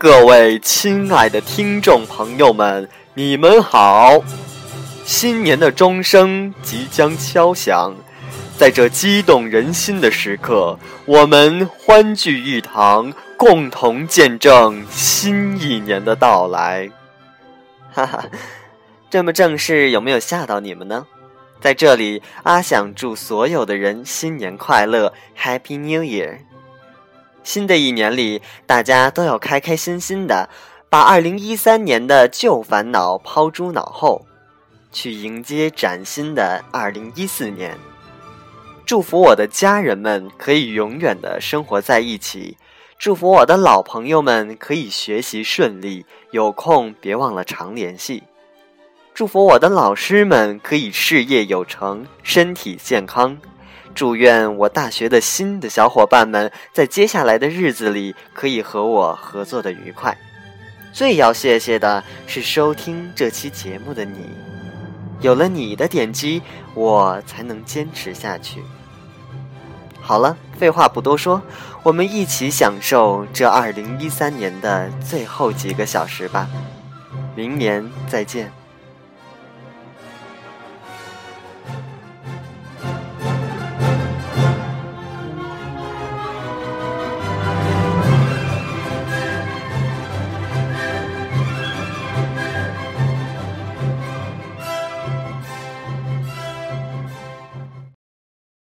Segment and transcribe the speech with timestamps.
[0.00, 4.22] 各位亲爱的听众朋友们，你们好！
[5.04, 7.92] 新年的钟声即将敲响，
[8.56, 16.88] 在这激动人心的时刻，我们欢聚一堂，共同见证新一年的到来。
[17.92, 18.24] 哈哈，
[19.10, 21.08] 这么正式，有没有吓到你们呢？
[21.60, 26.38] 在这里，阿想祝所有的人新年快乐，Happy New Year！
[27.42, 30.48] 新的一年里，大家都要开开心心的，
[30.90, 34.26] 把二零一三年的旧烦恼抛诸脑后，
[34.92, 37.78] 去迎接崭新的二零一四年。
[38.84, 42.56] 祝福我的家人们可以永远的生活在一起，
[42.98, 48.22] 祝福我的老朋友们可以学习顺利，有空别忘了常联系。
[49.12, 53.36] 祝福我的老师们可以事业有成，身体健康。
[53.94, 60.16] 祝愿我大学的新的小伙伴们在接下来的日子里可以和我合作的愉快。
[60.92, 64.30] 最要谢谢的是收听这期节目的你，
[65.20, 66.42] 有了你的点击，
[66.74, 68.62] 我才能坚持下去。
[70.00, 71.42] 好了，废话不多说，
[71.82, 76.48] 我们一起享受这二零一三年的最后几个小时吧。
[77.36, 78.57] 明年再见。